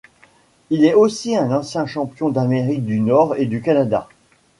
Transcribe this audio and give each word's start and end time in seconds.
Il 0.71 0.83
est 0.83 0.95
aussi 0.95 1.35
un 1.35 1.51
ancien 1.51 1.85
champion 1.85 2.29
d'Amérique 2.29 2.83
du 2.85 2.99
Nord 2.99 3.35
et 3.35 3.45
du 3.45 3.61
Canada. 3.61 4.09